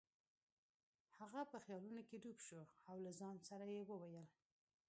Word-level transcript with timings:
هغه 1.19 1.41
په 1.51 1.57
خیالونو 1.65 2.01
کې 2.09 2.15
ډوب 2.23 2.39
شو 2.47 2.61
او 2.89 2.95
له 3.05 3.11
ځان 3.19 3.35
سره 3.49 3.65
یې 3.75 3.81
وویل. 3.89 4.27